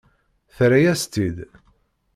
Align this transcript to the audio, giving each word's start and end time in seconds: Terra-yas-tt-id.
Terra-yas-tt-id. 0.55 1.37